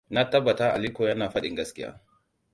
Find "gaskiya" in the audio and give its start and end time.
1.55-1.99